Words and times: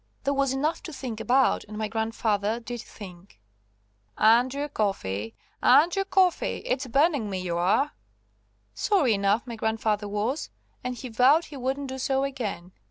There 0.23 0.33
was 0.33 0.51
enough 0.51 0.81
to 0.81 0.91
think 0.93 1.19
about, 1.19 1.63
and 1.65 1.77
my 1.77 1.87
grandfather 1.87 2.59
did 2.59 2.81
think. 2.81 3.39
"Andrew 4.17 4.67
Coffey! 4.67 5.35
Andrew 5.61 6.05
Coffey! 6.05 6.63
It's 6.65 6.87
burning 6.87 7.29
me 7.29 7.39
ye 7.41 7.51
are." 7.51 7.91
Sorry 8.73 9.13
enough 9.13 9.45
my 9.45 9.55
grandfather 9.57 10.07
was, 10.07 10.49
and 10.83 10.95
he 10.95 11.07
vowed 11.07 11.45
he 11.45 11.57
wouldn't 11.57 11.89
do 11.89 11.99
so 11.99 12.23
again. 12.23 12.71